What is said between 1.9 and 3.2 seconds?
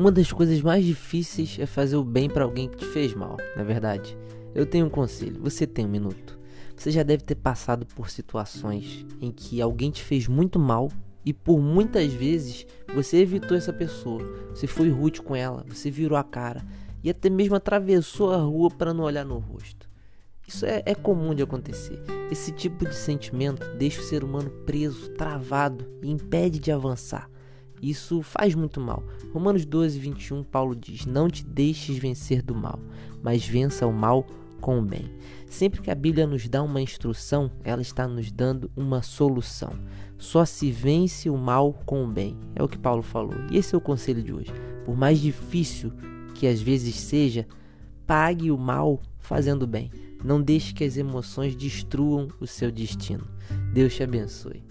o bem para alguém que te fez